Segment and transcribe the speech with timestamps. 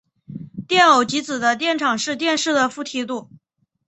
[0.67, 3.29] 电偶极子的电场是电势的负梯度。